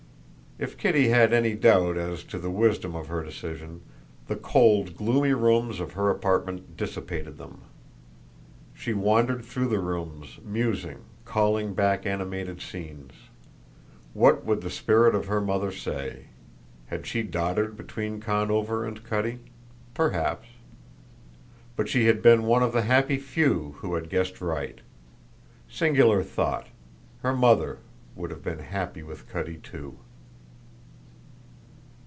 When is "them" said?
7.39-7.61